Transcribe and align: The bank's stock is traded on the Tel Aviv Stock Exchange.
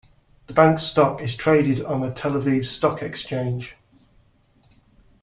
The 0.47 0.53
bank's 0.53 0.81
stock 0.81 1.21
is 1.21 1.35
traded 1.35 1.85
on 1.85 2.01
the 2.01 2.09
Tel 2.09 2.31
Aviv 2.31 2.65
Stock 2.65 3.03
Exchange. 3.03 3.75